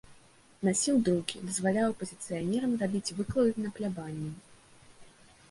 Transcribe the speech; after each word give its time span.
Насіў 0.69 0.95
друкі, 1.09 1.41
дазваляў 1.49 1.85
апазіцыянерам 1.93 2.73
рабіць 2.85 3.13
выклады 3.21 3.53
на 3.67 3.75
плябаніі. 3.77 4.33